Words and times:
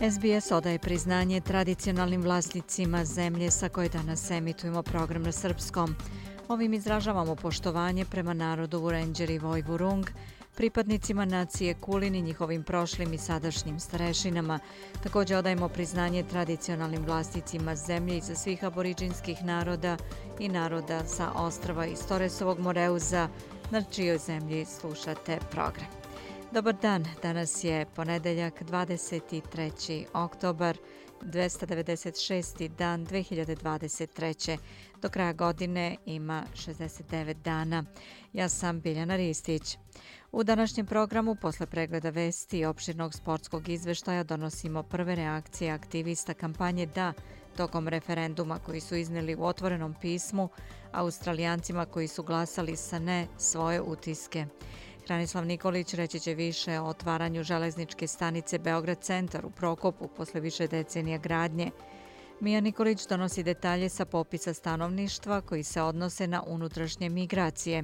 SBS 0.00 0.52
odaje 0.52 0.78
priznanje 0.78 1.40
tradicionalnim 1.40 2.22
vlasnicima 2.22 3.04
zemlje 3.04 3.50
sa 3.50 3.68
koje 3.68 3.88
danas 3.88 4.30
emitujemo 4.30 4.82
program 4.82 5.22
na 5.22 5.32
srpskom. 5.32 5.94
Ovim 6.48 6.74
izražavamo 6.74 7.34
poštovanje 7.34 8.04
prema 8.04 8.34
narodu 8.34 8.80
Vurenđer 8.80 9.30
i 9.30 9.38
Vojvurung, 9.38 10.06
pripadnicima 10.56 11.24
nacije 11.24 11.74
Kulin 11.74 12.14
i 12.14 12.22
njihovim 12.22 12.62
prošlim 12.62 13.14
i 13.14 13.18
sadašnjim 13.18 13.80
starešinama. 13.80 14.58
Također 15.02 15.36
odajemo 15.36 15.68
priznanje 15.68 16.22
tradicionalnim 16.22 17.04
vlasnicima 17.04 17.76
zemlje 17.76 18.16
i 18.16 18.20
za 18.20 18.34
svih 18.34 18.64
aboriđinskih 18.64 19.44
naroda 19.44 19.96
i 20.38 20.48
naroda 20.48 21.06
sa 21.06 21.32
ostrava 21.32 21.86
iz 21.86 22.06
Toresovog 22.08 22.58
Moreuza, 22.58 23.28
na 23.70 23.82
čijoj 23.82 24.18
zemlji 24.18 24.64
slušate 24.64 25.38
program. 25.50 25.97
Dobar 26.52 26.74
dan, 26.74 27.04
danas 27.22 27.64
je 27.64 27.86
ponedeljak 27.94 28.62
23. 28.62 30.04
oktobar, 30.14 30.78
296. 31.22 32.68
dan 32.68 33.06
2023. 33.06 34.58
Do 35.02 35.08
kraja 35.08 35.32
godine 35.32 35.96
ima 36.06 36.44
69 36.54 37.34
dana. 37.34 37.84
Ja 38.32 38.48
sam 38.48 38.80
Biljana 38.80 39.16
Ristić. 39.16 39.78
U 40.32 40.44
današnjem 40.44 40.86
programu, 40.86 41.34
posle 41.34 41.66
pregleda 41.66 42.10
vesti 42.10 42.58
i 42.58 42.64
opširnog 42.64 43.14
sportskog 43.14 43.68
izveštaja, 43.68 44.22
donosimo 44.24 44.82
prve 44.82 45.14
reakcije 45.14 45.70
aktivista 45.70 46.34
kampanje 46.34 46.86
DA 46.86 47.12
tokom 47.56 47.88
referenduma 47.88 48.58
koji 48.58 48.80
su 48.80 48.96
izneli 48.96 49.34
u 49.34 49.44
otvorenom 49.44 49.94
pismu 50.00 50.48
Australijancima 50.92 51.86
koji 51.86 52.08
su 52.08 52.22
glasali 52.22 52.76
sa 52.76 52.98
ne 52.98 53.26
svoje 53.38 53.80
utiske. 53.82 54.46
Branislav 55.08 55.46
Nikolić 55.46 55.94
reći 55.94 56.20
će 56.20 56.34
više 56.34 56.80
o 56.80 56.84
otvaranju 56.84 57.42
železničke 57.42 58.06
stanice 58.06 58.58
Beograd 58.58 59.00
centar 59.00 59.46
u 59.46 59.50
Prokopu 59.50 60.08
posle 60.08 60.40
više 60.40 60.66
decenija 60.66 61.18
gradnje. 61.18 61.70
Mija 62.40 62.60
Nikolić 62.60 63.06
donosi 63.06 63.42
detalje 63.42 63.88
sa 63.88 64.04
popisa 64.04 64.54
stanovništva 64.54 65.40
koji 65.40 65.62
se 65.62 65.82
odnose 65.82 66.26
na 66.26 66.42
unutrašnje 66.46 67.08
migracije. 67.08 67.82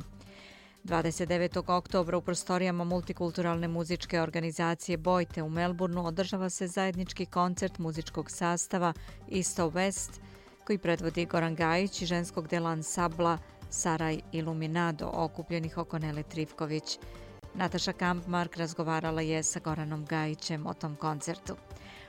29. 0.85 1.77
oktobra 1.77 2.17
u 2.17 2.23
prostorijama 2.23 2.85
multikulturalne 2.85 3.69
muzičke 3.69 4.21
organizacije 4.21 4.97
Bojte 4.97 5.43
u 5.43 5.49
Melbourneu 5.49 6.07
održava 6.07 6.51
se 6.51 6.67
zajednički 6.67 7.27
koncert 7.27 7.79
muzičkog 7.79 8.31
sastava 8.31 8.93
East 9.33 9.59
West 9.59 10.21
koji 10.65 10.79
predvodi 10.79 11.27
Goran 11.27 11.55
Gajić 11.55 12.03
i 12.03 12.07
ženskog 12.07 12.49
dela 12.49 12.71
ansabla 12.71 13.39
Saraj 13.75 14.21
Iluminado 14.33 15.11
okupljenih 15.13 15.79
oko 15.79 15.99
Nele 15.99 16.23
Trivković. 16.23 16.99
Nataša 17.55 17.93
Kampmark 17.93 18.57
razgovarala 18.57 19.21
je 19.21 19.43
sa 19.43 19.61
Goranom 19.61 20.05
Gajićem 20.05 20.67
o 20.67 20.75
tom 20.75 20.97
koncertu. 20.97 21.57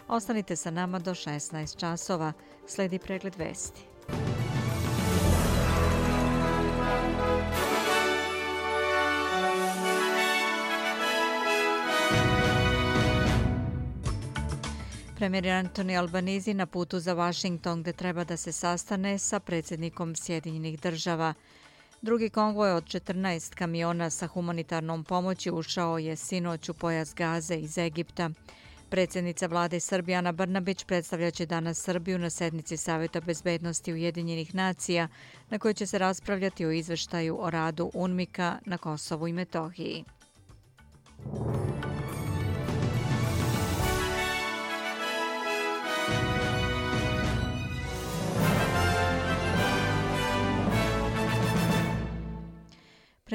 Ostanite 0.08 0.56
sa 0.56 0.72
nama 0.72 1.00
do 1.00 1.12
16 1.12 1.78
časova. 1.78 2.34
Sledi 2.68 3.00
pregled 3.00 3.36
vesti. 3.36 3.95
Premijer 15.26 15.48
Antoni 15.48 15.98
Albanizi 15.98 16.54
na 16.54 16.66
putu 16.66 17.00
za 17.00 17.14
Washington 17.14 17.82
gde 17.82 17.94
treba 17.94 18.24
da 18.24 18.38
se 18.38 18.52
sastane 18.52 19.20
sa 19.20 19.40
predsjednikom 19.40 20.16
Sjedinjenih 20.16 20.82
država. 20.82 21.34
Drugi 22.02 22.30
konvoj 22.30 22.72
od 22.72 22.84
14 22.84 23.56
kamiona 23.56 24.10
sa 24.10 24.28
humanitarnom 24.28 25.04
pomoći 25.04 25.52
ušao 25.52 25.98
je 25.98 26.16
sinoć 26.16 26.70
u 26.70 26.74
pojas 26.74 27.16
Gaze 27.16 27.56
iz 27.56 27.78
Egipta. 27.78 28.30
Predsjednica 28.90 29.48
vlade 29.48 29.80
Srbijana 29.80 30.32
Brnabić 30.32 30.84
predstavljaće 30.84 31.46
danas 31.46 31.82
Srbiju 31.82 32.20
na 32.20 32.30
sednici 32.30 32.78
Savjeta 32.78 33.22
bezbednosti 33.22 33.94
Ujedinjenih 33.94 34.56
nacija 34.56 35.08
na 35.50 35.60
kojoj 35.60 35.74
će 35.74 35.86
se 35.86 35.98
raspravljati 35.98 36.66
o 36.66 36.72
izveštaju 36.72 37.38
o 37.42 37.50
radu 37.50 37.92
UNMIKA 37.94 38.60
na 38.66 38.78
Kosovu 38.78 39.28
i 39.28 39.34
Metohiji. 39.34 40.06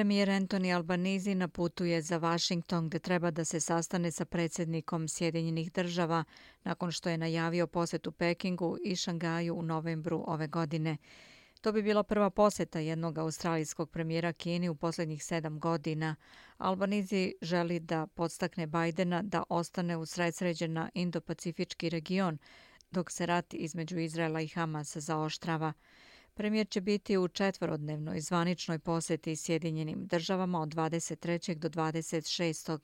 Premijer 0.00 0.30
Antoni 0.30 0.72
Albanizi 0.72 1.34
na 1.34 1.48
putu 1.48 1.84
je 1.84 2.02
za 2.02 2.18
Washington 2.18 2.88
gde 2.88 2.98
treba 2.98 3.30
da 3.30 3.44
se 3.44 3.60
sastane 3.60 4.10
sa 4.10 4.24
predsjednikom 4.24 5.08
Sjedinjenih 5.08 5.72
država 5.72 6.24
nakon 6.64 6.92
što 6.92 7.08
je 7.08 7.18
najavio 7.18 7.66
posetu 7.66 8.12
Pekingu 8.12 8.76
i 8.84 8.96
Šangaju 8.96 9.54
u 9.54 9.62
novembru 9.62 10.24
ove 10.26 10.46
godine. 10.46 10.96
To 11.60 11.72
bi 11.72 11.82
bila 11.82 12.02
prva 12.02 12.30
poseta 12.30 12.78
jednog 12.78 13.18
australijskog 13.18 13.90
premijera 13.90 14.32
Kini 14.32 14.68
u 14.68 14.74
posljednjih 14.74 15.24
sedam 15.24 15.60
godina. 15.60 16.16
Albanizi 16.58 17.34
želi 17.42 17.80
da 17.80 18.06
podstakne 18.06 18.66
Bajdena 18.66 19.22
da 19.22 19.42
ostane 19.48 19.96
u 19.96 20.04
na 20.68 20.90
Indo-Pacifički 20.94 21.88
region 21.88 22.38
dok 22.90 23.10
se 23.10 23.26
rat 23.26 23.54
između 23.54 23.98
Izraela 23.98 24.40
i 24.40 24.48
Hamasa 24.48 25.00
zaoštrava. 25.00 25.72
Premijer 26.40 26.68
će 26.68 26.80
biti 26.80 27.18
u 27.18 27.28
četvorodnevnoj 27.28 28.20
zvaničnoj 28.20 28.78
posjeti 28.78 29.36
Sjedinjenim 29.36 30.06
državama 30.06 30.60
od 30.60 30.68
23. 30.68 31.54
do 31.54 31.68
26. 31.68 32.78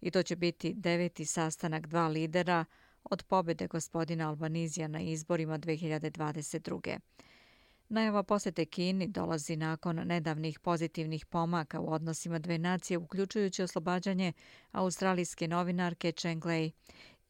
i 0.00 0.10
to 0.10 0.22
će 0.22 0.36
biti 0.36 0.74
deveti 0.74 1.24
sastanak 1.24 1.86
dva 1.86 2.08
lidera 2.08 2.64
od 3.04 3.22
pobjede 3.22 3.66
gospodina 3.66 4.28
Albanizija 4.28 4.88
na 4.88 5.00
izborima 5.00 5.58
2022. 5.58 6.98
Najava 7.88 8.22
posjete 8.22 8.64
Kini 8.64 9.08
dolazi 9.08 9.56
nakon 9.56 9.96
nedavnih 9.96 10.58
pozitivnih 10.58 11.26
pomaka 11.26 11.80
u 11.80 11.92
odnosima 11.92 12.38
dve 12.38 12.58
nacije, 12.58 12.98
uključujući 12.98 13.62
oslobađanje 13.62 14.32
australijske 14.72 15.48
novinarke 15.48 16.12
Cheng 16.12 16.46
Lei 16.46 16.72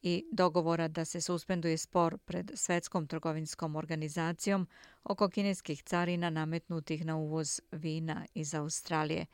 i 0.03 0.25
dogovora 0.31 0.87
da 0.87 1.05
se 1.05 1.21
suspenduje 1.21 1.77
spor 1.77 2.17
pred 2.17 2.51
Svetskom 2.55 3.07
trgovinskom 3.07 3.75
organizacijom 3.75 4.67
oko 5.03 5.29
kineskih 5.29 5.83
carina 5.83 6.29
nametnutih 6.29 7.05
na 7.05 7.15
uvoz 7.17 7.61
vina 7.71 8.25
iz 8.33 8.53
Australije. 8.53 9.25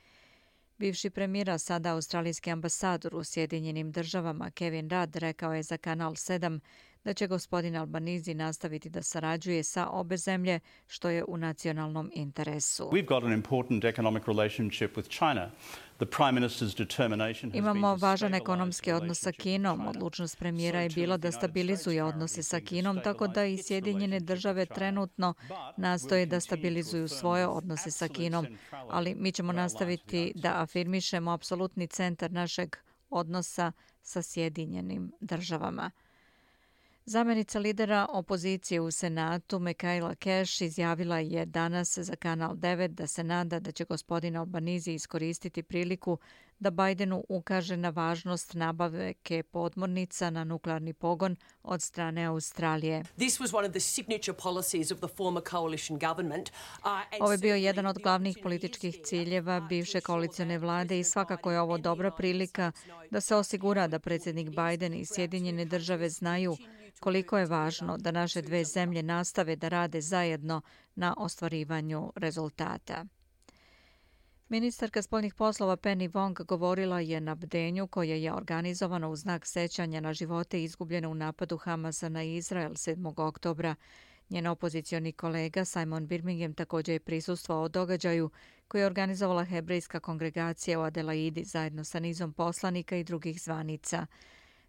Bivši 0.77 1.09
premijera, 1.09 1.57
sada 1.57 1.93
australijski 1.93 2.51
ambasador 2.51 3.15
u 3.15 3.23
Sjedinjenim 3.23 3.91
državama 3.91 4.51
Kevin 4.51 4.89
Rudd 4.89 5.15
rekao 5.15 5.53
je 5.53 5.63
za 5.63 5.77
Kanal 5.77 6.11
7 6.11 6.59
da 7.07 7.13
će 7.13 7.27
gospodin 7.27 7.75
Albanizi 7.75 8.33
nastaviti 8.33 8.89
da 8.89 9.03
sarađuje 9.03 9.63
sa 9.63 9.89
obe 9.89 10.17
zemlje, 10.17 10.59
što 10.87 11.09
je 11.09 11.23
u 11.27 11.37
nacionalnom 11.37 12.11
interesu. 12.13 12.89
We've 12.91 13.07
got 13.07 13.23
an 13.23 13.33
important 13.33 13.83
economic 13.83 14.23
relationship 14.27 14.97
with 14.97 15.09
China. 15.09 15.51
Imamo 17.53 17.95
važan 17.95 18.33
ekonomski 18.33 18.91
odnos 18.91 19.19
sa 19.19 19.31
Kinom. 19.31 19.87
Odlučnost 19.87 20.37
premijera 20.39 20.81
je 20.81 20.89
bila 20.89 21.17
da 21.17 21.31
stabilizuje 21.31 22.03
odnose 22.03 22.43
sa 22.43 22.59
Kinom, 22.59 22.99
tako 23.03 23.27
da 23.27 23.45
i 23.45 23.57
Sjedinjene 23.57 24.19
države 24.19 24.65
trenutno 24.65 25.33
nastoje 25.77 26.25
da 26.25 26.39
stabilizuju 26.39 27.07
svoje 27.07 27.47
odnose 27.47 27.91
sa 27.91 28.07
Kinom. 28.07 28.47
Ali 28.71 29.15
mi 29.15 29.31
ćemo 29.31 29.51
nastaviti 29.51 30.31
da 30.35 30.61
afirmišemo 30.61 31.31
apsolutni 31.31 31.87
centar 31.87 32.31
našeg 32.31 32.75
odnosa 33.09 33.71
sa 34.01 34.21
Sjedinjenim 34.21 35.11
državama. 35.21 35.91
Zamenica 37.09 37.59
lidera 37.59 38.05
opozicije 38.09 38.81
u 38.81 38.91
Senatu, 38.91 39.59
Mekajla 39.59 40.15
Keš, 40.15 40.61
izjavila 40.61 41.19
je 41.19 41.45
danas 41.45 41.97
za 41.97 42.15
Kanal 42.15 42.55
9 42.55 42.87
da 42.87 43.07
se 43.07 43.23
nada 43.23 43.59
da 43.59 43.71
će 43.71 43.85
gospodin 43.85 44.35
Albanizi 44.35 44.91
iskoristiti 44.91 45.63
priliku 45.63 46.17
da 46.59 46.71
Bajdenu 46.71 47.23
ukaže 47.29 47.77
na 47.77 47.89
važnost 47.89 48.53
nabave 48.53 49.13
ke 49.13 49.43
podmornica 49.43 50.29
na 50.29 50.43
nuklearni 50.43 50.93
pogon 50.93 51.35
od 51.63 51.81
strane 51.81 52.25
Australije. 52.25 53.03
Ovo 57.19 57.31
je 57.31 57.37
bio 57.37 57.55
jedan 57.55 57.85
od 57.85 57.99
glavnih 58.03 58.37
političkih 58.43 58.99
ciljeva 59.03 59.59
bivše 59.59 60.01
koalicijone 60.01 60.57
vlade 60.57 60.99
i 60.99 61.03
svakako 61.03 61.51
je 61.51 61.61
ovo 61.61 61.77
dobra 61.77 62.11
prilika 62.11 62.71
da 63.11 63.21
se 63.21 63.35
osigura 63.35 63.87
da 63.87 63.99
predsjednik 63.99 64.49
Bajden 64.49 64.93
i 64.93 65.05
Sjedinjene 65.05 65.65
države 65.65 66.09
znaju 66.09 66.57
koliko 66.99 67.37
je 67.37 67.45
važno 67.45 67.97
da 67.97 68.11
naše 68.11 68.41
dve 68.41 68.63
zemlje 68.63 69.03
nastave 69.03 69.55
da 69.55 69.67
rade 69.67 70.01
zajedno 70.01 70.61
na 70.95 71.13
ostvarivanju 71.17 72.13
rezultata. 72.15 73.05
Ministarka 74.49 75.01
spoljnih 75.01 75.33
poslova 75.33 75.77
Penny 75.77 76.11
Wong 76.11 76.45
govorila 76.45 76.99
je 76.99 77.21
na 77.21 77.35
bdenju 77.35 77.87
koje 77.87 78.23
je 78.23 78.33
organizovano 78.33 79.09
u 79.09 79.15
znak 79.15 79.45
sećanja 79.45 80.01
na 80.01 80.13
živote 80.13 80.63
izgubljene 80.63 81.07
u 81.07 81.13
napadu 81.13 81.57
Hamasa 81.57 82.09
na 82.09 82.23
Izrael 82.23 82.71
7. 82.71 83.27
oktobra. 83.27 83.75
Njen 84.29 84.47
opozicioni 84.47 85.11
kolega 85.11 85.65
Simon 85.65 86.07
Birmingham 86.07 86.53
također 86.53 86.93
je 86.93 86.99
prisustvao 86.99 87.67
događaju 87.67 88.29
koji 88.67 88.81
je 88.81 88.85
organizovala 88.85 89.43
hebrejska 89.43 89.99
kongregacija 89.99 90.79
u 90.79 90.83
Adelaidi 90.83 91.43
zajedno 91.43 91.83
sa 91.83 91.99
nizom 91.99 92.33
poslanika 92.33 92.97
i 92.97 93.03
drugih 93.03 93.41
zvanica. 93.41 94.05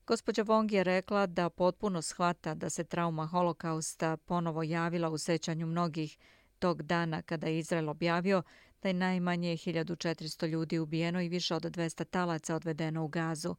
Gospođa 0.06 0.44
Wong 0.44 0.72
je 0.72 0.84
rekla 0.84 1.26
da 1.26 1.50
potpuno 1.50 2.02
shvata 2.02 2.54
da 2.54 2.70
se 2.70 2.84
trauma 2.84 3.26
holokausta 3.26 4.16
ponovo 4.16 4.62
javila 4.62 5.10
u 5.10 5.18
sećanju 5.18 5.66
mnogih 5.66 6.18
tog 6.58 6.82
dana 6.82 7.22
kada 7.22 7.46
je 7.46 7.58
Izrael 7.58 7.88
objavio 7.88 8.42
da 8.82 8.88
je 8.88 8.94
najmanje 8.94 9.56
1400 9.56 10.46
ljudi 10.46 10.78
ubijeno 10.78 11.20
i 11.20 11.28
više 11.28 11.54
od 11.54 11.62
200 11.62 12.04
talaca 12.04 12.54
odvedeno 12.54 13.04
u 13.04 13.08
gazu. 13.08 13.54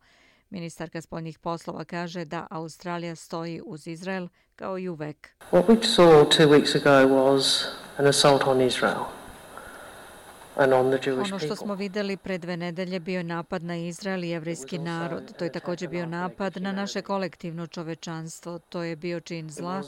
Ministarka 0.50 1.02
spoljnih 1.02 1.40
poslova 1.40 1.86
kaže 1.86 2.26
da 2.26 2.48
Australija 2.50 3.16
stoji 3.16 3.62
uz 3.66 3.88
Izrael 3.88 4.28
kao 4.56 4.80
i 4.80 4.90
uvek. 4.90 5.30
What 5.52 5.66
we 5.68 5.84
saw 5.84 6.26
two 6.38 6.48
weeks 6.50 6.76
ago 6.76 7.14
was 7.16 7.66
an 7.98 8.08
assault 8.08 8.44
on 8.48 8.62
Israel. 8.62 9.19
Ono 10.60 11.40
što 11.40 11.56
smo 11.56 11.76
videli 11.76 12.18
pred 12.18 12.42
dve 12.42 12.58
nedelje 12.58 13.00
bio 13.00 13.18
je 13.18 13.24
napad 13.24 13.64
na 13.64 13.78
Izrael 13.78 14.24
i 14.24 14.30
jevrijski 14.30 14.78
narod. 14.78 15.38
To 15.38 15.44
je 15.44 15.52
također 15.52 15.90
bio 15.90 16.06
napad 16.06 16.58
na 16.58 16.72
naše 16.72 17.02
kolektivno 17.02 17.68
čovečanstvo. 17.68 18.60
To 18.60 18.84
je 18.84 18.96
bio 18.96 19.20
čin 19.20 19.50
zla 19.50 19.82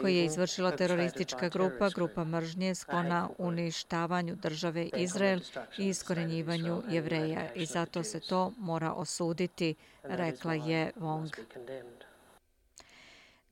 koji 0.00 0.16
je 0.16 0.24
izvršila 0.24 0.70
teroristička 0.76 1.48
grupa, 1.48 1.88
grupa 1.88 2.24
mržnje 2.24 2.74
sklona 2.74 3.28
uništavanju 3.38 4.36
države 4.36 4.88
Izrael 4.96 5.40
i 5.78 5.88
iskorenjivanju 5.88 6.82
jevreja. 6.90 7.52
I 7.54 7.66
zato 7.66 8.02
se 8.02 8.20
to 8.20 8.52
mora 8.58 8.92
osuditi, 8.92 9.74
rekla 10.02 10.54
je 10.54 10.92
Wong. 10.96 11.30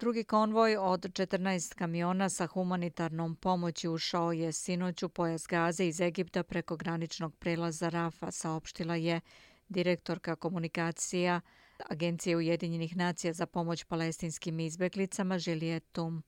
Drugi 0.00 0.24
konvoj 0.24 0.76
od 0.76 1.00
14 1.00 1.74
kamiona 1.74 2.28
sa 2.28 2.46
humanitarnom 2.46 3.36
pomoći 3.36 3.88
ušao 3.88 4.32
je 4.32 4.52
sinoć 4.52 5.02
u 5.02 5.08
pojas 5.08 5.46
Gaze 5.46 5.86
iz 5.86 6.00
Egipta 6.00 6.42
preko 6.42 6.76
graničnog 6.76 7.36
prelaza 7.36 7.88
Rafa, 7.88 8.30
saopštila 8.30 8.96
je 8.96 9.20
direktorka 9.68 10.36
komunikacija 10.36 11.40
Agencije 11.88 12.36
Ujedinjenih 12.36 12.96
nacija 12.96 13.32
za 13.32 13.46
pomoć 13.46 13.84
palestinskim 13.84 14.60
izbeglicama 14.60 15.38
Žilijetum. 15.38 16.22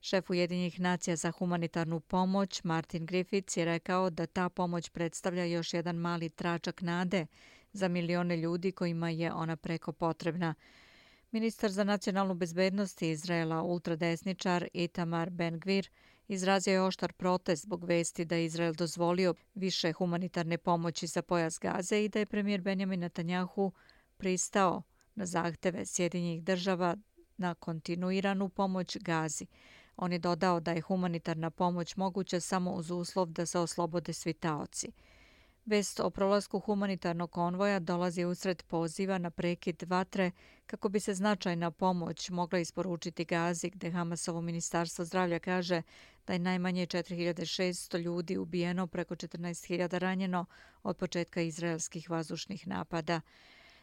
Šef 0.00 0.30
Ujedinjenih 0.30 0.80
nacija 0.80 1.16
za 1.16 1.30
humanitarnu 1.30 2.00
pomoć 2.00 2.64
Martin 2.64 3.06
Griffiths 3.06 3.56
je 3.56 3.64
rekao 3.64 4.10
da 4.10 4.26
ta 4.26 4.48
pomoć 4.48 4.88
predstavlja 4.88 5.44
još 5.44 5.74
jedan 5.74 5.96
mali 5.96 6.28
tračak 6.28 6.82
nade 6.82 7.26
za 7.72 7.88
milione 7.88 8.36
ljudi 8.36 8.72
kojima 8.72 9.10
je 9.10 9.32
ona 9.32 9.56
preko 9.56 9.92
potrebna. 9.92 10.54
Ministar 11.32 11.70
za 11.70 11.84
nacionalnu 11.84 12.34
bezbednost 12.34 13.02
Izraela, 13.02 13.62
ultradesničar 13.62 14.68
Itamar 14.72 15.30
Ben-Gvir, 15.30 15.88
izrazio 16.28 16.72
je 16.72 16.82
oštar 16.82 17.12
protest 17.12 17.62
zbog 17.62 17.84
vesti 17.84 18.24
da 18.24 18.36
je 18.36 18.44
Izrael 18.44 18.74
dozvolio 18.74 19.34
više 19.54 19.92
humanitarne 19.92 20.58
pomoći 20.58 21.06
za 21.06 21.22
pojas 21.22 21.58
Gaze 21.58 22.04
i 22.04 22.08
da 22.08 22.18
je 22.18 22.26
premijer 22.26 22.60
Benjamin 22.60 23.00
Netanjahu 23.00 23.72
pristao 24.16 24.82
na 25.14 25.26
zahteve 25.26 25.86
Sjedinjih 25.86 26.42
država 26.42 26.96
na 27.36 27.54
kontinuiranu 27.54 28.48
pomoć 28.48 28.96
Gazi. 29.00 29.46
On 29.96 30.12
je 30.12 30.18
dodao 30.18 30.60
da 30.60 30.72
je 30.72 30.80
humanitarna 30.80 31.50
pomoć 31.50 31.96
moguća 31.96 32.40
samo 32.40 32.72
uz 32.72 32.90
uslov 32.90 33.26
da 33.26 33.46
se 33.46 33.58
oslobode 33.58 34.12
svi 34.12 34.32
taoci. 34.32 34.92
Vest 35.64 36.00
o 36.00 36.10
prolasku 36.10 36.58
humanitarnog 36.58 37.30
konvoja 37.30 37.78
dolazi 37.78 38.24
usred 38.24 38.62
poziva 38.62 39.18
na 39.18 39.30
prekid 39.30 39.82
vatre 39.82 40.30
kako 40.66 40.88
bi 40.88 41.00
se 41.00 41.14
značajna 41.14 41.70
pomoć 41.70 42.30
mogla 42.30 42.58
isporučiti 42.58 43.24
Gazi, 43.24 43.70
gde 43.70 43.90
Hamasovo 43.90 44.40
ministarstvo 44.40 45.04
zdravlja 45.04 45.38
kaže 45.38 45.82
da 46.26 46.32
je 46.32 46.38
najmanje 46.38 46.86
4600 46.86 47.98
ljudi 47.98 48.36
ubijeno, 48.38 48.86
preko 48.86 49.14
14.000 49.14 49.98
ranjeno 49.98 50.44
od 50.82 50.96
početka 50.96 51.40
izraelskih 51.40 52.10
vazdušnih 52.10 52.66
napada. 52.66 53.20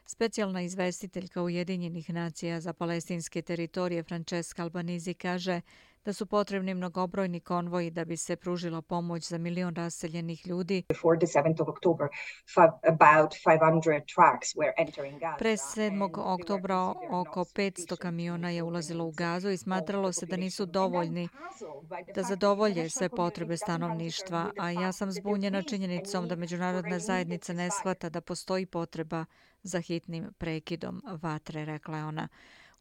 Specijalna 0.05 0.61
izvestiteljka 0.61 1.41
Ujedinjenih 1.41 2.09
nacija 2.09 2.59
za 2.61 2.73
palestinske 2.73 3.41
teritorije 3.41 4.03
Francesca 4.03 4.63
Albanizi 4.63 5.13
kaže 5.13 5.61
da 6.05 6.13
su 6.13 6.25
potrebni 6.25 6.73
mnogobrojni 6.73 7.39
konvoji 7.39 7.91
da 7.91 8.05
bi 8.05 8.17
se 8.17 8.35
pružila 8.35 8.81
pomoć 8.81 9.27
za 9.27 9.37
milion 9.37 9.75
raseljenih 9.75 10.47
ljudi. 10.47 10.83
Pre 10.87 10.95
7. 15.57 16.19
oktobra 16.33 16.93
oko 17.09 17.41
500 17.41 17.97
kamiona 17.97 18.49
je 18.49 18.63
ulazilo 18.63 19.05
u 19.05 19.11
gazu 19.11 19.49
i 19.49 19.57
smatralo 19.57 20.13
se 20.13 20.25
da 20.25 20.37
nisu 20.37 20.65
dovoljni 20.65 21.29
da 22.15 22.23
zadovolje 22.23 22.89
sve 22.89 23.09
potrebe 23.09 23.57
stanovništva, 23.57 24.51
a 24.57 24.71
ja 24.71 24.91
sam 24.91 25.11
zbunjena 25.11 25.61
činjenicom 25.61 26.27
da 26.27 26.35
međunarodna 26.35 26.99
zajednica 26.99 27.53
ne 27.53 27.69
shvata 27.71 28.09
da 28.09 28.21
postoji 28.21 28.65
potreba 28.65 29.25
za 29.63 29.79
hitnim 29.81 30.33
prekidom 30.37 31.01
vatre, 31.21 31.65
rekla 31.65 31.97
je 31.97 32.05
ona. 32.05 32.27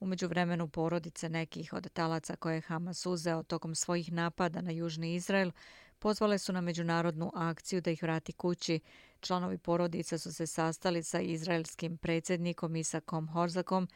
Umeđu 0.00 0.28
vremenu 0.28 0.68
porodice 0.68 1.28
nekih 1.28 1.72
od 1.72 1.92
talaca 1.92 2.36
koje 2.36 2.54
je 2.54 2.60
Hamas 2.60 3.06
uzeo 3.06 3.42
tokom 3.42 3.74
svojih 3.74 4.12
napada 4.12 4.60
na 4.60 4.70
Južni 4.70 5.14
Izrael 5.14 5.50
pozvale 5.98 6.38
su 6.38 6.52
na 6.52 6.60
međunarodnu 6.60 7.32
akciju 7.34 7.80
da 7.80 7.90
ih 7.90 8.02
vrati 8.02 8.32
kući. 8.32 8.80
Članovi 9.20 9.58
porodica 9.58 10.18
su 10.18 10.32
se 10.34 10.46
sastali 10.46 11.02
sa 11.02 11.20
izraelskim 11.20 11.96
predsjednikom 11.96 12.76
Isakom 12.76 13.28
Horzakom 13.28 13.88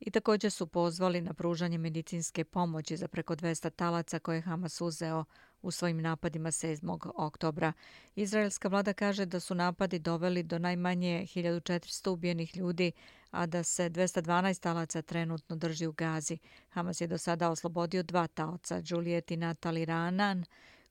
i 0.00 0.10
također 0.10 0.50
su 0.50 0.66
pozvali 0.66 1.20
na 1.20 1.34
pružanje 1.34 1.78
medicinske 1.78 2.44
pomoći 2.44 2.96
za 2.96 3.08
preko 3.08 3.36
200 3.36 3.70
talaca 3.70 4.18
koje 4.18 4.36
je 4.36 4.42
Hamas 4.42 4.80
uzeo 4.80 5.24
u 5.64 5.70
svojim 5.70 6.00
napadima 6.00 6.50
7. 6.50 7.10
oktobra. 7.14 7.72
Izraelska 8.16 8.68
vlada 8.68 8.92
kaže 8.92 9.26
da 9.26 9.40
su 9.40 9.54
napadi 9.54 9.98
doveli 9.98 10.42
do 10.42 10.58
najmanje 10.58 11.26
1400 11.34 12.10
ubijenih 12.10 12.56
ljudi, 12.56 12.92
a 13.30 13.46
da 13.46 13.62
se 13.62 13.90
212 13.90 14.60
talaca 14.60 15.02
trenutno 15.02 15.56
drži 15.56 15.86
u 15.86 15.92
Gazi. 15.92 16.38
Hamas 16.68 17.00
je 17.00 17.06
do 17.06 17.18
sada 17.18 17.50
oslobodio 17.50 18.02
dva 18.02 18.26
taoca, 18.26 18.82
Juliet 18.84 19.30
i 19.30 19.36
Natali 19.36 19.84
Ranan, 19.84 20.44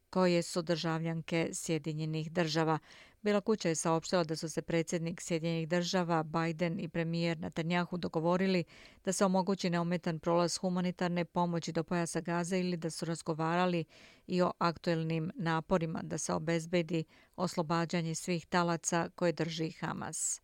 koje 0.10 0.42
su 0.42 0.62
državljanke 0.62 1.50
Sjedinjenih 1.54 2.32
država. 2.32 2.80
Bila 3.24 3.42
kuća 3.42 3.70
je 3.70 3.76
saopštila 3.76 4.24
da 4.24 4.36
su 4.36 4.50
se 4.50 4.62
predsjednik 4.62 5.22
Sjedinjenih 5.22 5.68
država, 5.68 6.24
Biden 6.24 6.80
i 6.80 6.90
premijer 6.90 7.40
Netanjahu 7.40 7.98
dogovorili 7.98 8.64
da 9.06 9.14
se 9.14 9.26
omogući 9.26 9.70
neometan 9.70 10.20
prolaz 10.20 10.58
humanitarne 10.58 11.26
pomoći 11.26 11.72
do 11.72 11.84
pojasa 11.84 12.22
Gaza 12.22 12.58
ili 12.58 12.78
da 12.78 12.90
su 12.90 13.06
razgovarali 13.06 13.86
i 14.28 14.42
o 14.42 14.52
aktuelnim 14.58 15.32
naporima 15.36 16.02
da 16.04 16.18
se 16.18 16.34
obezbedi 16.34 17.04
oslobađanje 17.36 18.16
svih 18.16 18.46
talaca 18.46 19.10
koje 19.16 19.32
drži 19.32 19.72
Hamas. 19.72 20.42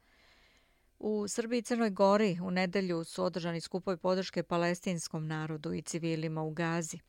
U 1.00 1.28
Srbiji 1.28 1.60
i 1.60 1.62
Crnoj 1.62 1.90
Gori 1.90 2.40
u 2.44 2.52
nedelju 2.52 3.04
su 3.04 3.24
održani 3.24 3.62
skupovi 3.62 3.98
podrške 3.98 4.44
palestinskom 4.44 5.28
narodu 5.28 5.74
i 5.74 5.82
civilima 5.82 6.44
u 6.44 6.52
Gazi. 6.52 7.00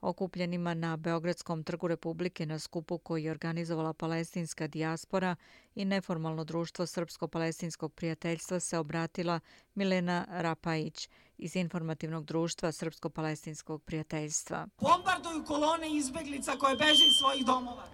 Okupljenima 0.00 0.74
na 0.74 0.96
Beogradskom 0.96 1.64
trgu 1.64 1.88
Republike 1.88 2.46
na 2.46 2.58
skupu 2.58 2.98
koji 2.98 3.24
je 3.24 3.30
organizovala 3.30 3.92
palestinska 3.92 4.66
dijaspora 4.66 5.36
i 5.74 5.84
neformalno 5.84 6.44
društvo 6.44 6.86
Srpsko-palestinskog 6.86 7.92
prijateljstva 7.94 8.60
se 8.60 8.78
obratila 8.78 9.40
Milena 9.74 10.26
Rapajić 10.30 11.08
iz 11.38 11.56
informativnog 11.56 12.24
društva 12.24 12.72
Srpsko-palestinskog 12.72 13.82
prijateljstva. 13.82 14.66
Bombarduju 14.80 15.44
kolone 15.44 15.96
izbeglica 15.96 16.52
koje 16.52 16.76
beže 16.76 17.06
iz 17.06 17.14
svojih 17.20 17.46
domova. 17.46 17.86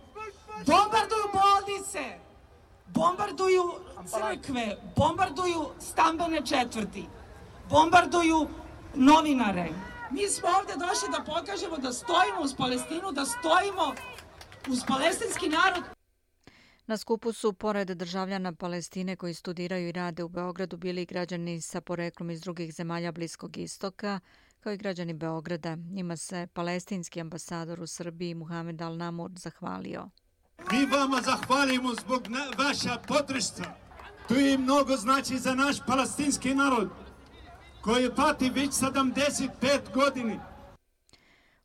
Bombarduju 0.66 1.26
bolnice! 1.32 2.26
bombarduju 2.86 3.72
crkve, 4.06 4.76
bombarduju 4.96 5.66
stambene 5.80 6.46
četvrti, 6.46 7.04
bombarduju 7.70 8.46
novinare. 8.94 9.68
Mi 10.10 10.28
smo 10.28 10.48
ovde 10.60 10.72
došli 10.86 11.08
da 11.10 11.24
pokažemo 11.32 11.78
da 11.78 11.92
stojimo 11.92 12.40
uz 12.42 12.54
Palestinu, 12.54 13.12
da 13.12 13.24
stojimo 13.24 13.94
uz 14.68 14.78
palestinski 14.88 15.48
narod. 15.48 15.84
Na 16.86 16.96
skupu 16.96 17.32
su, 17.32 17.52
pored 17.52 17.88
državljana 17.88 18.52
Palestine 18.52 19.16
koji 19.16 19.34
studiraju 19.34 19.88
i 19.88 19.92
rade 19.92 20.22
u 20.22 20.28
Beogradu, 20.28 20.76
bili 20.76 21.06
građani 21.06 21.60
sa 21.60 21.80
poreklom 21.80 22.30
iz 22.30 22.40
drugih 22.40 22.74
zemalja 22.74 23.12
Bliskog 23.12 23.56
istoka, 23.56 24.20
kao 24.60 24.72
i 24.72 24.76
građani 24.76 25.14
Beograda. 25.14 25.76
Njima 25.76 26.16
se 26.16 26.48
palestinski 26.52 27.20
ambasador 27.20 27.80
u 27.80 27.86
Srbiji, 27.86 28.34
Muhammed 28.34 28.76
Al-Namur, 28.76 29.38
zahvalio. 29.38 30.08
Mi 30.72 30.86
vama 30.86 31.22
zahvalimo 31.22 31.94
zbog 31.94 32.22
vaša 32.58 32.96
podršca. 33.08 33.64
To 34.28 34.34
je 34.34 34.58
mnogo 34.58 34.96
znači 34.96 35.38
za 35.38 35.54
naš 35.54 35.76
palestinski 35.86 36.54
narod 36.54 37.05
koji 37.86 38.10
pati 38.16 38.50
već 38.50 38.70
75 38.70 39.94
godini. 39.94 40.38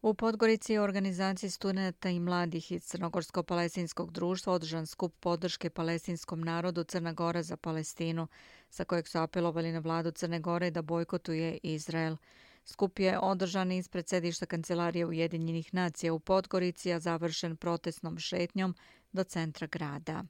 U 0.01 0.13
Podgorici 0.13 0.73
je 0.73 0.81
organizaciji 0.81 1.49
studenta 1.49 2.09
i 2.09 2.19
mladih 2.19 2.71
iz 2.71 2.83
Crnogorsko-palestinskog 2.83 4.11
društva 4.11 4.53
održan 4.53 4.87
skup 4.87 5.13
podrške 5.19 5.69
palestinskom 5.69 6.41
narodu 6.41 6.83
Crna 6.83 7.13
Gora 7.13 7.43
za 7.43 7.57
Palestinu, 7.57 8.27
sa 8.69 8.83
kojeg 8.83 9.07
su 9.07 9.19
apelovali 9.19 9.71
na 9.71 9.79
vladu 9.79 10.11
Crne 10.11 10.39
Gore 10.39 10.71
da 10.71 10.81
bojkotuje 10.81 11.57
Izrael. 11.63 12.15
Skup 12.65 12.99
je 12.99 13.19
održan 13.19 13.71
ispred 13.71 14.09
sedišta 14.09 14.45
Kancelarije 14.45 15.05
Ujedinjenih 15.05 15.73
nacija 15.73 16.13
u 16.13 16.19
Podgorici, 16.19 16.93
a 16.93 16.99
završen 16.99 17.55
protestnom 17.57 18.19
šetnjom 18.19 18.75
do 19.11 19.23
centra 19.23 19.67
grada. 19.67 20.23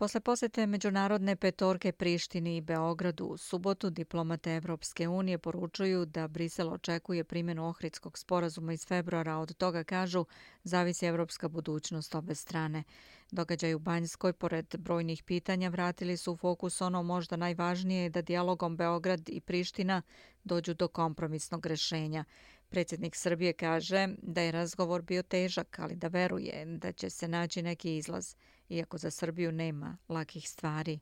Posle 0.00 0.20
posete 0.20 0.66
Međunarodne 0.66 1.36
petorke 1.36 1.92
Prištini 1.92 2.56
i 2.56 2.60
Beogradu 2.60 3.24
u 3.24 3.36
subotu 3.36 3.90
diplomate 3.90 4.54
Evropske 4.54 5.08
unije 5.08 5.38
poručuju 5.38 6.04
da 6.04 6.28
Brisel 6.28 6.72
očekuje 6.72 7.24
primjenu 7.24 7.68
Ohridskog 7.68 8.18
sporazuma 8.18 8.72
iz 8.72 8.86
februara. 8.86 9.36
Od 9.36 9.56
toga 9.56 9.84
kažu 9.84 10.24
zavisi 10.64 11.06
evropska 11.06 11.48
budućnost 11.48 12.14
obe 12.14 12.34
strane. 12.34 12.84
Događaj 13.30 13.74
u 13.74 13.78
Banjskoj, 13.78 14.32
pored 14.32 14.76
brojnih 14.78 15.22
pitanja, 15.22 15.68
vratili 15.68 16.16
su 16.16 16.32
u 16.32 16.36
fokus 16.36 16.80
ono 16.80 17.02
možda 17.02 17.36
najvažnije 17.36 18.10
da 18.10 18.22
dijalogom 18.22 18.76
Beograd 18.76 19.28
i 19.28 19.40
Priština 19.40 20.02
dođu 20.44 20.74
do 20.74 20.88
kompromisnog 20.88 21.66
rešenja. 21.66 22.24
Predsjednik 22.68 23.16
Srbije 23.16 23.52
kaže 23.52 24.08
da 24.22 24.40
je 24.40 24.52
razgovor 24.52 25.02
bio 25.02 25.22
težak, 25.22 25.78
ali 25.78 25.96
da 25.96 26.08
veruje 26.08 26.64
da 26.66 26.92
će 26.92 27.10
se 27.10 27.28
naći 27.28 27.62
neki 27.62 27.96
izlaz 27.96 28.34
iako 28.70 28.98
za 28.98 29.10
Srbiju 29.10 29.52
nema 29.52 29.96
lakih 30.08 30.50
stvari. 30.50 30.98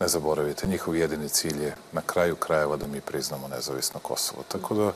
Ne 0.00 0.08
zaboravite, 0.08 0.66
njihov 0.66 0.96
jedini 0.96 1.28
cilj 1.28 1.62
je 1.62 1.76
na 1.92 2.00
kraju 2.00 2.36
krajeva 2.36 2.76
da 2.76 2.86
mi 2.86 3.00
priznamo 3.00 3.48
nezavisno 3.48 4.00
Kosovo. 4.00 4.42
Tako 4.48 4.74
da, 4.74 4.92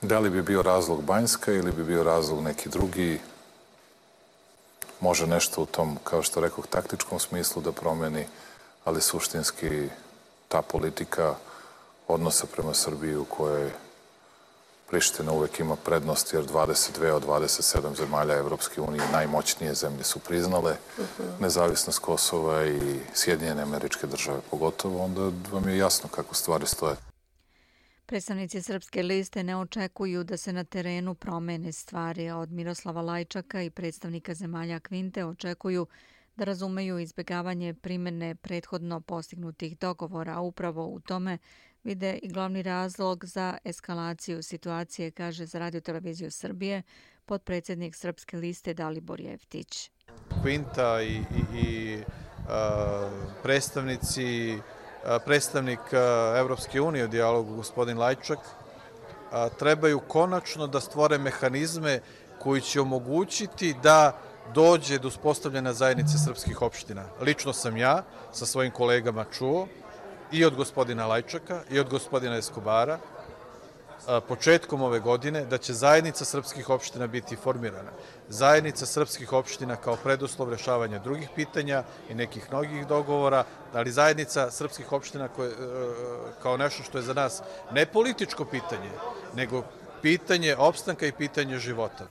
da 0.00 0.18
li 0.18 0.30
bi 0.30 0.42
bio 0.42 0.62
razlog 0.62 1.02
Banjska 1.02 1.52
ili 1.52 1.72
bi 1.72 1.84
bio 1.84 2.02
razlog 2.02 2.42
neki 2.42 2.68
drugi, 2.68 3.20
može 5.00 5.26
nešto 5.26 5.62
u 5.62 5.66
tom, 5.66 5.98
kao 6.04 6.22
što 6.22 6.40
rekao, 6.40 6.64
taktičkom 6.70 7.18
smislu 7.18 7.62
da 7.62 7.72
promeni, 7.72 8.26
ali 8.84 9.00
suštinski 9.00 9.88
ta 10.48 10.62
politika 10.62 11.34
odnosa 12.08 12.46
prema 12.46 12.74
Srbiji 12.74 13.16
u 13.16 13.24
kojoj 13.24 13.70
Priština 14.90 15.32
uvek 15.32 15.60
ima 15.60 15.76
prednost 15.76 16.32
jer 16.32 16.44
22 16.44 17.10
od 17.10 17.24
27 17.26 17.96
zemalja 17.96 18.34
Evropske 18.34 18.80
unije 18.80 19.02
najmoćnije 19.12 19.74
zemlje 19.74 20.04
su 20.04 20.18
priznale 20.18 20.76
nezavisnost 21.40 21.98
Kosova 21.98 22.66
i 22.66 23.00
Sjedinjene 23.14 23.62
američke 23.62 24.06
države 24.06 24.40
pogotovo, 24.50 25.04
onda 25.04 25.30
vam 25.52 25.68
je 25.68 25.78
jasno 25.78 26.08
kako 26.08 26.34
stvari 26.34 26.66
stoje. 26.66 26.96
Predstavnici 28.06 28.62
Srpske 28.62 29.02
liste 29.02 29.42
ne 29.42 29.56
očekuju 29.56 30.24
da 30.24 30.36
se 30.36 30.52
na 30.52 30.64
terenu 30.64 31.14
promene 31.14 31.72
stvari, 31.72 32.28
a 32.28 32.36
od 32.36 32.52
Miroslava 32.52 33.02
Lajčaka 33.02 33.62
i 33.62 33.70
predstavnika 33.70 34.34
zemalja 34.34 34.80
Kvinte 34.80 35.24
očekuju 35.24 35.86
da 36.36 36.44
razumeju 36.44 36.98
izbjegavanje 36.98 37.74
primjene 37.74 38.34
prethodno 38.34 39.00
postignutih 39.00 39.78
dogovora, 39.78 40.34
a 40.34 40.40
upravo 40.40 40.86
u 40.86 41.00
tome 41.00 41.38
vide 41.84 42.18
i 42.22 42.28
glavni 42.28 42.62
razlog 42.62 43.24
za 43.24 43.58
eskalaciju 43.64 44.42
situacije, 44.42 45.10
kaže 45.10 45.46
za 45.46 45.58
Radio 45.58 45.80
Televiziju 45.80 46.30
Srbije 46.30 46.82
podpredsjednik 47.26 47.94
Srpske 47.94 48.36
liste 48.36 48.74
Dalibor 48.74 49.20
Jeftić. 49.20 49.90
Quinta 50.42 51.02
i, 51.02 51.16
i, 51.16 51.60
i 51.60 52.02
a, 52.48 53.10
predstavnici, 53.42 54.58
a, 55.04 55.18
predstavnik 55.18 55.80
a, 55.92 56.34
Evropske 56.38 56.80
unije 56.80 57.04
u 57.04 57.08
dijalogu 57.08 57.56
gospodin 57.56 57.98
Lajčak 57.98 58.38
a, 59.32 59.48
trebaju 59.48 60.00
konačno 60.08 60.66
da 60.66 60.80
stvore 60.80 61.18
mehanizme 61.18 62.00
koji 62.38 62.60
će 62.60 62.80
omogućiti 62.80 63.74
da 63.82 64.18
dođe 64.54 64.98
do 64.98 65.08
uspostavljena 65.08 65.72
zajednice 65.72 66.18
srpskih 66.18 66.62
opština. 66.62 67.04
Lično 67.20 67.52
sam 67.52 67.76
ja 67.76 68.02
sa 68.32 68.46
svojim 68.46 68.72
kolegama 68.72 69.24
čuo 69.32 69.68
i 70.32 70.44
od 70.44 70.56
gospodina 70.56 71.06
Lajčaka 71.06 71.60
i 71.70 71.78
od 71.78 71.88
gospodina 71.88 72.36
Eskobara 72.36 72.98
početkom 74.28 74.82
ove 74.82 75.00
godine 75.00 75.44
da 75.44 75.58
će 75.58 75.72
zajednica 75.72 76.24
srpskih 76.24 76.70
opština 76.70 77.06
biti 77.06 77.36
formirana. 77.36 77.90
Zajednica 78.28 78.86
srpskih 78.86 79.32
opština 79.32 79.76
kao 79.76 79.96
preduslov 79.96 80.50
rešavanja 80.50 80.98
drugih 80.98 81.28
pitanja 81.34 81.82
i 82.10 82.14
nekih 82.14 82.50
mnogih 82.50 82.86
dogovora, 82.86 83.44
ali 83.72 83.92
zajednica 83.92 84.50
srpskih 84.50 84.92
opština 84.92 85.28
koje, 85.28 85.50
e, 85.50 85.54
kao 86.42 86.56
nešto 86.56 86.82
što 86.82 86.98
je 86.98 87.02
za 87.02 87.14
nas 87.14 87.42
ne 87.72 87.86
političko 87.86 88.44
pitanje, 88.44 88.90
nego 89.34 89.62
pitanje 90.02 90.56
opstanka 90.56 91.06
i 91.06 91.12
pitanje 91.12 91.58
života. 91.58 92.06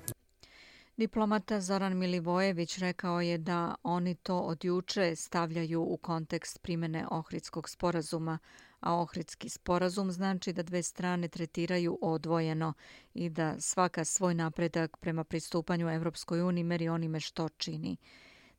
Diplomata 0.98 1.62
Zoran 1.62 1.98
Milivojević 1.98 2.78
rekao 2.78 3.22
je 3.22 3.38
da 3.38 3.76
oni 3.84 4.16
to 4.16 4.40
od 4.40 4.66
juče 4.66 5.16
stavljaju 5.16 5.82
u 5.82 5.98
kontekst 5.98 6.62
primene 6.62 7.08
Ohridskog 7.12 7.70
sporazuma, 7.70 8.40
a 8.80 8.96
Ohridski 8.96 9.50
sporazum 9.50 10.12
znači 10.12 10.54
da 10.54 10.64
dve 10.64 10.84
strane 10.84 11.28
tretiraju 11.28 12.00
odvojeno 12.02 12.74
i 13.14 13.30
da 13.30 13.60
svaka 13.60 14.06
svoj 14.06 14.36
napredak 14.36 14.98
prema 14.98 15.24
pristupanju 15.24 15.90
Evropskoj 15.90 16.42
uniji 16.42 16.64
meri 16.64 16.90
onime 16.90 17.20
što 17.20 17.50
čini. 17.50 17.98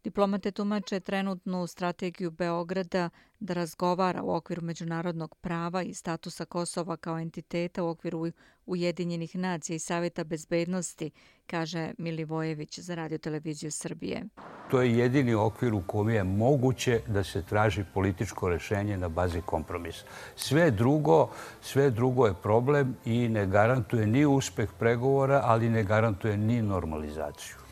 Diplomate 0.05 0.51
tumače 0.51 1.01
trenutnu 1.01 1.67
strategiju 1.67 2.31
Beograda 2.31 3.11
da 3.41 3.55
razgovara 3.55 4.23
u 4.23 4.35
okviru 4.35 4.63
međunarodnog 4.63 5.35
prava 5.35 5.83
i 5.83 5.95
statusa 5.95 6.45
Kosova 6.45 6.97
kao 6.97 7.19
entiteta 7.19 7.85
u 7.85 7.89
okviru 7.89 8.27
Ujedinjenih 8.67 9.37
nacija 9.37 9.77
i 9.77 9.79
Savjeta 9.79 10.25
bezbednosti, 10.25 11.11
kaže 11.47 11.93
Milivojević 11.99 12.79
za 12.79 12.95
Radio 12.95 13.19
Televiziju 13.19 13.71
Srbije. 13.71 14.25
To 14.71 14.83
je 14.83 14.99
jedini 14.99 15.35
okvir 15.35 15.75
u 15.75 15.83
kojem 15.87 16.11
je 16.11 16.25
moguće 16.25 17.01
da 17.07 17.25
se 17.25 17.43
traži 17.43 17.85
političko 17.95 18.49
rešenje 18.49 18.97
na 18.97 19.09
bazi 19.09 19.41
kompromisa. 19.41 20.05
Sve 20.37 20.71
drugo, 20.71 21.31
sve 21.61 21.91
drugo 21.91 22.27
je 22.27 22.35
problem 22.43 22.97
i 23.05 23.29
ne 23.29 23.47
garantuje 23.47 24.07
ni 24.07 24.27
uspeh 24.27 24.69
pregovora, 24.79 25.41
ali 25.45 25.69
ne 25.69 25.85
garantuje 25.85 26.37
ni 26.37 26.63
normalizaciju. 26.63 27.64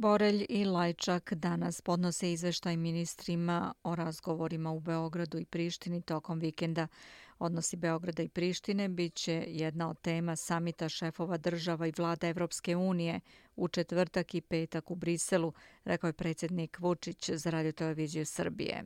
Borelj 0.00 0.46
i 0.48 0.64
Lajčak 0.64 1.32
danas 1.32 1.80
podnose 1.80 2.32
izveštaj 2.32 2.76
ministrima 2.76 3.74
o 3.84 3.94
razgovorima 3.94 4.70
u 4.70 4.80
Beogradu 4.80 5.38
i 5.38 5.44
Prištini 5.44 6.02
tokom 6.02 6.38
vikenda. 6.38 6.86
Odnosi 7.38 7.76
Beograda 7.76 8.22
i 8.22 8.28
Prištine 8.28 8.88
bit 8.88 9.14
će 9.14 9.44
jedna 9.46 9.90
od 9.90 10.00
tema 10.00 10.36
samita 10.36 10.88
šefova 10.88 11.36
država 11.36 11.86
i 11.86 11.92
vlada 11.98 12.28
Evropske 12.28 12.76
unije 12.76 13.20
u 13.56 13.68
četvrtak 13.68 14.34
i 14.34 14.40
petak 14.40 14.90
u 14.90 14.94
Briselu, 14.94 15.52
rekao 15.84 16.08
je 16.08 16.12
predsjednik 16.12 16.78
Vučić 16.78 17.30
za 17.30 17.50
Radio 17.50 17.72
Televiziju 17.72 18.26
Srbije. 18.26 18.84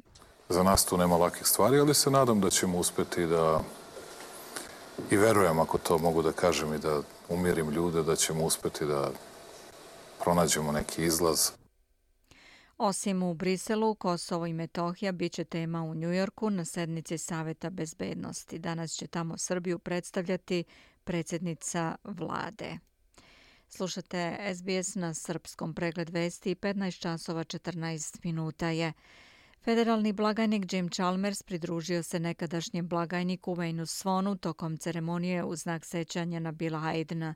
Za 0.49 0.63
nas 0.63 0.85
tu 0.85 0.97
nema 0.97 1.17
lakih 1.17 1.47
stvari, 1.47 1.79
ali 1.79 1.95
se 1.95 2.11
nadam 2.11 2.41
da 2.41 2.51
ćemo 2.51 2.79
uspeti 2.79 3.27
da 3.27 3.63
i 5.11 5.17
verujem, 5.17 5.61
ako 5.61 5.79
to 5.79 5.99
mogu 5.99 6.23
da 6.23 6.33
kažem 6.33 6.75
i 6.75 6.79
da 6.79 7.03
umirim 7.29 7.71
ljude, 7.71 8.03
da 8.03 8.17
ćemo 8.17 8.45
uspeti 8.45 8.87
da 8.87 9.11
pronađemo 10.25 10.73
neki 10.73 11.05
izlaz. 11.05 11.51
Osim 12.79 13.23
u 13.23 13.35
Briselu, 13.35 13.95
Kosovo 13.95 14.47
i 14.47 14.53
Metohija 14.53 15.13
bit 15.13 15.33
će 15.33 15.45
tema 15.45 15.83
u 15.83 15.95
Njujorku 15.95 16.51
na 16.51 16.65
sednici 16.65 17.19
Saveta 17.19 17.71
bezbednosti. 17.71 18.59
Danas 18.59 18.93
će 18.93 19.07
tamo 19.07 19.39
Srbiju 19.39 19.79
predstavljati 19.79 20.65
predsjednica 21.05 21.97
vlade. 22.05 22.79
Slušate 23.69 24.39
SBS 24.55 24.95
na 24.95 25.15
srpskom 25.15 25.75
pregled 25.75 26.11
vesti 26.11 26.55
15 26.55 27.01
časova 27.01 27.45
14 27.45 28.19
minuta 28.25 28.69
je. 28.69 28.93
Federalni 29.65 30.13
blagajnik 30.13 30.73
Jim 30.73 30.89
Chalmers 30.89 31.43
pridružio 31.43 32.03
se 32.03 32.21
nekadašnjem 32.21 32.89
blagajniku 32.89 33.55
Wayne 33.55 33.87
Svonu 33.87 34.37
tokom 34.37 34.77
ceremonije 34.77 35.45
u 35.45 35.57
znak 35.57 35.85
sećanja 35.85 36.41
na 36.41 36.53
Bila 36.53 36.79
Haydna 36.79 37.35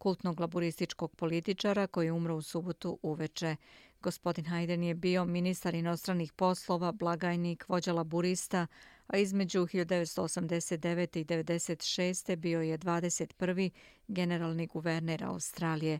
kultnog 0.00 0.40
laborističkog 0.40 1.16
političara 1.16 1.86
koji 1.86 2.06
je 2.06 2.12
umro 2.12 2.36
u 2.36 2.42
subotu 2.42 2.98
uveče. 3.02 3.56
Gospodin 4.02 4.44
Hayden 4.44 4.82
je 4.82 4.94
bio 4.94 5.24
ministar 5.24 5.74
inostranih 5.74 6.32
poslova, 6.32 6.92
blagajnik, 6.92 7.68
vođa 7.68 7.92
laburista, 7.92 8.66
a 9.06 9.16
između 9.16 9.60
1989. 9.60 11.18
i 11.18 11.24
1996. 11.24 12.36
bio 12.36 12.60
je 12.60 12.78
21. 12.78 13.70
generalni 14.08 14.66
guverner 14.66 15.24
Australije. 15.24 15.98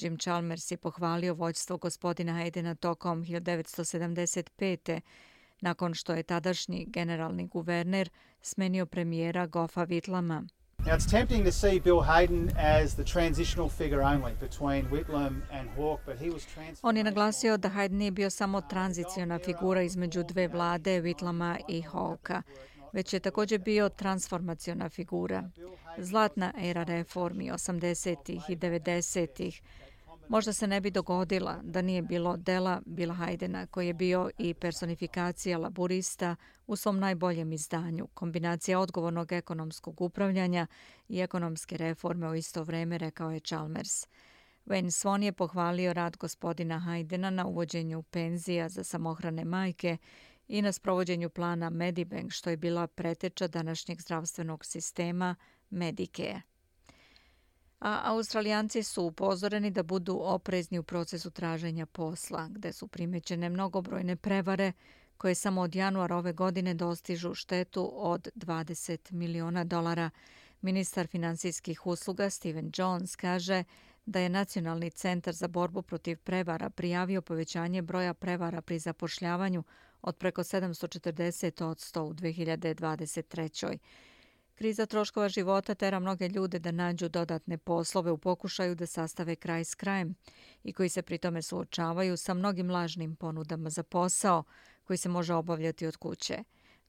Jim 0.00 0.18
Chalmers 0.18 0.70
je 0.70 0.76
pohvalio 0.76 1.34
vođstvo 1.34 1.76
gospodina 1.76 2.32
Haydena 2.32 2.74
tokom 2.74 3.24
1975. 3.24 5.00
nakon 5.60 5.94
što 5.94 6.14
je 6.14 6.22
tadašnji 6.22 6.86
generalni 6.88 7.46
guverner 7.46 8.10
smenio 8.42 8.86
premijera 8.86 9.46
Goffa 9.46 9.84
Vitlama. 9.84 10.46
Now 10.86 10.94
it's 10.94 11.10
tempting 11.10 11.44
to 11.44 11.52
see 11.52 11.78
Bill 11.78 12.00
Hayden 12.00 12.52
as 12.56 12.94
the 12.94 13.04
transitional 13.04 13.68
figure 13.68 14.02
only 14.02 14.32
between 14.40 14.84
Whitlam 14.90 15.42
and 15.52 15.68
Hawke, 15.76 16.00
but 16.06 16.18
he 16.18 16.30
was 16.30 16.46
On 16.82 16.96
je 16.96 17.04
naglasio 17.04 17.56
da 17.56 17.68
Hayden 17.68 17.98
nije 17.98 18.10
bio 18.10 18.30
samo 18.30 18.60
tranziciona 18.60 19.38
figura 19.38 19.82
između 19.82 20.22
dve 20.22 20.48
vlade, 20.48 21.02
Whitlama 21.02 21.58
i 21.68 21.82
Hawka. 21.82 22.42
već 22.92 23.12
je 23.12 23.20
također 23.20 23.60
bio 23.60 23.88
transformaciona 23.88 24.88
figura. 24.88 25.50
Zlatna 25.98 26.52
era 26.62 26.84
reformi 26.84 27.50
80-ih 27.50 28.42
i 28.48 28.56
90. 28.56 29.60
Možda 30.30 30.52
se 30.52 30.66
ne 30.66 30.80
bi 30.80 30.90
dogodila 30.90 31.60
da 31.62 31.82
nije 31.82 32.02
bilo 32.02 32.36
dela 32.36 32.82
Bila 32.86 33.14
Hajdena 33.14 33.66
koji 33.66 33.86
je 33.86 33.94
bio 33.94 34.30
i 34.38 34.54
personifikacija 34.54 35.58
laburista 35.58 36.36
u 36.66 36.76
svom 36.76 36.98
najboljem 36.98 37.52
izdanju, 37.52 38.08
kombinacija 38.14 38.80
odgovornog 38.80 39.32
ekonomskog 39.32 40.00
upravljanja 40.00 40.66
i 41.08 41.20
ekonomske 41.20 41.76
reforme 41.76 42.28
u 42.28 42.34
isto 42.34 42.62
vreme, 42.62 42.98
rekao 42.98 43.30
je 43.30 43.40
Chalmers. 43.40 44.06
Wayne 44.66 44.90
Swan 44.90 45.22
je 45.22 45.32
pohvalio 45.32 45.92
rad 45.92 46.16
gospodina 46.16 46.78
Hajdena 46.78 47.30
na 47.30 47.46
uvođenju 47.46 48.02
penzija 48.02 48.68
za 48.68 48.84
samohrane 48.84 49.44
majke 49.44 49.96
i 50.48 50.62
na 50.62 50.72
sprovođenju 50.72 51.30
plana 51.30 51.70
Medibank, 51.70 52.32
što 52.32 52.50
je 52.50 52.56
bila 52.56 52.86
preteča 52.86 53.48
današnjeg 53.48 54.00
zdravstvenog 54.00 54.64
sistema 54.64 55.36
Medicare 55.70 56.40
a 57.80 58.00
Australijanci 58.04 58.82
su 58.82 59.04
upozoreni 59.04 59.70
da 59.70 59.82
budu 59.82 60.18
oprezni 60.22 60.78
u 60.78 60.82
procesu 60.82 61.30
traženja 61.30 61.86
posla, 61.86 62.48
gde 62.50 62.72
su 62.72 62.86
primećene 62.86 63.48
mnogobrojne 63.48 64.16
prevare 64.16 64.72
koje 65.16 65.34
samo 65.34 65.60
od 65.60 65.74
januara 65.74 66.16
ove 66.16 66.32
godine 66.32 66.74
dostižu 66.74 67.34
štetu 67.34 67.90
od 67.94 68.28
20 68.34 69.12
miliona 69.12 69.64
dolara. 69.64 70.10
Ministar 70.60 71.06
finansijskih 71.06 71.86
usluga 71.86 72.30
Steven 72.30 72.70
Jones 72.76 73.16
kaže 73.16 73.64
da 74.06 74.20
je 74.20 74.28
Nacionalni 74.28 74.90
centar 74.90 75.34
za 75.34 75.48
borbu 75.48 75.82
protiv 75.82 76.18
prevara 76.18 76.70
prijavio 76.70 77.22
povećanje 77.22 77.82
broja 77.82 78.14
prevara 78.14 78.60
pri 78.60 78.78
zapošljavanju 78.78 79.62
od 80.02 80.16
preko 80.16 80.42
740 80.42 81.64
od 81.64 81.78
100 81.78 82.00
u 82.00 82.14
2023. 82.14 83.78
Kriza 84.60 84.86
troškova 84.86 85.28
života 85.28 85.74
tera 85.74 85.98
mnoge 85.98 86.28
ljude 86.28 86.58
da 86.58 86.70
nađu 86.70 87.08
dodatne 87.08 87.58
poslove 87.58 88.10
u 88.10 88.18
pokušaju 88.18 88.74
da 88.74 88.86
sastave 88.86 89.36
kraj 89.36 89.64
s 89.64 89.74
krajem 89.74 90.14
i 90.64 90.72
koji 90.72 90.88
se 90.88 91.02
pritome 91.02 91.42
suočavaju 91.42 92.16
sa 92.16 92.34
mnogim 92.34 92.70
lažnim 92.70 93.16
ponudama 93.16 93.70
za 93.70 93.82
posao 93.82 94.44
koji 94.84 94.96
se 94.96 95.08
može 95.08 95.34
obavljati 95.34 95.86
od 95.86 95.96
kuće. 95.96 96.38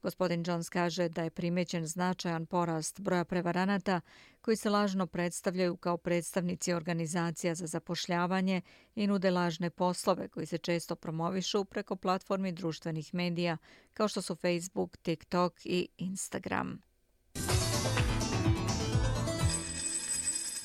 Gospodin 0.01 0.43
Jones 0.47 0.69
kaže 0.69 1.09
da 1.09 1.23
je 1.23 1.29
primećen 1.29 1.85
značajan 1.87 2.45
porast 2.45 3.01
broja 3.01 3.25
prevaranata 3.25 4.01
koji 4.41 4.57
se 4.57 4.69
lažno 4.69 5.07
predstavljaju 5.07 5.77
kao 5.77 5.97
predstavnici 5.97 6.73
organizacija 6.73 7.55
za 7.55 7.67
zapošljavanje 7.67 8.61
i 8.95 9.07
nude 9.07 9.31
lažne 9.31 9.69
poslove 9.69 10.27
koji 10.27 10.45
se 10.45 10.57
često 10.57 10.95
promovišu 10.95 11.65
preko 11.65 11.95
platformi 11.95 12.51
društvenih 12.51 13.13
medija 13.13 13.57
kao 13.93 14.07
što 14.07 14.21
su 14.21 14.35
Facebook, 14.35 14.97
TikTok 14.97 15.65
i 15.65 15.87
Instagram. 15.97 16.90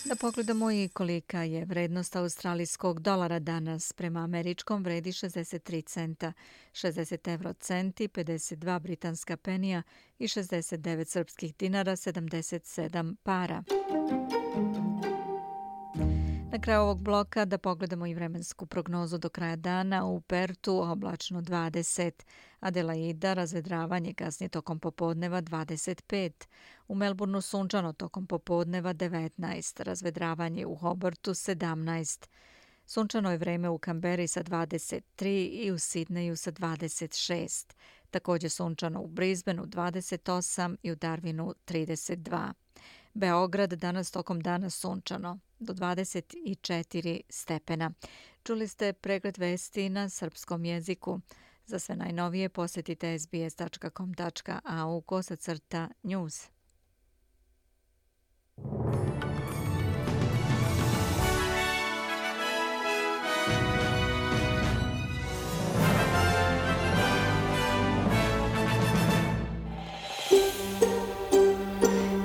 Da 0.09 0.15
pogledamo 0.17 0.71
i 0.71 0.89
kolika 0.89 1.43
je 1.43 1.65
vrednost 1.65 2.17
australijskog 2.17 3.01
dolara 3.01 3.39
danas. 3.39 3.93
Prema 3.93 4.21
američkom 4.21 4.85
vredi 4.85 5.13
63 5.13 5.87
centa, 5.87 6.33
60 6.73 7.33
euro 7.33 7.53
centi, 7.53 8.09
52 8.09 8.81
britanska 8.81 9.37
penija 9.37 9.83
i 10.19 10.29
69 10.29 11.05
srpskih 11.05 11.57
dinara, 11.57 11.93
77 11.93 13.17
para. 13.23 13.65
Na 16.57 16.61
kraju 16.61 16.81
ovog 16.81 17.01
bloka 17.01 17.45
da 17.45 17.59
pogledamo 17.59 18.07
i 18.07 18.15
vremensku 18.15 18.67
prognozu 18.67 19.19
do 19.19 19.29
kraja 19.29 19.57
dana. 19.57 20.07
U 20.07 20.21
Pertu 20.21 20.83
oblačno 20.83 21.43
20, 21.43 22.11
Adelaida 22.61 23.35
razvedravanje 23.35 24.15
kasnije 24.15 24.49
tokom 24.49 24.79
popodneva 24.79 25.43
25, 25.43 26.47
u 26.89 26.95
Melbourneu 26.95 27.41
sunčano 27.41 27.93
tokom 27.93 28.27
popodneva 28.27 28.95
19, 28.95 29.83
razvedravanje 29.83 30.67
u 30.67 30.75
Hobartu 30.75 31.31
17, 31.31 32.29
sunčano 32.87 33.31
je 33.31 33.39
vreme 33.39 33.69
u 33.69 33.79
Kamberi 33.79 34.29
sa 34.29 34.43
23 34.43 35.49
i 35.53 35.71
u 35.71 35.79
Sidneju 35.79 36.37
sa 36.37 36.53
26, 36.53 37.75
također 38.11 38.51
sunčano 38.51 39.01
u 39.01 39.07
Brisbaneu 39.07 39.67
28 39.67 40.77
i 40.83 40.93
u 40.93 40.97
Darwinu 40.97 41.55
32. 41.67 42.66
Beograd 43.17 43.73
danas 43.73 44.11
tokom 44.11 44.41
dana 44.41 44.71
sunčano 44.71 45.39
do 45.59 45.73
24 45.73 47.21
stepena. 47.29 47.91
Čuli 48.43 48.69
ste 48.69 48.93
pregled 48.93 49.39
vesti 49.39 49.89
na 49.89 50.09
srpskom 50.09 50.65
jeziku. 50.65 51.21
Za 51.67 51.79
sve 51.79 51.97
najnovije 51.97 52.49
posjetite 52.49 53.19
sbs.com.au 53.19 55.01
kosacrta 55.01 55.89
news. 56.03 56.56